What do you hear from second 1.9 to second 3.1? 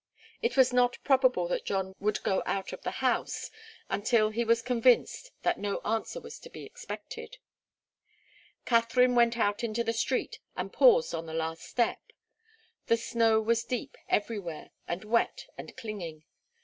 would go out of the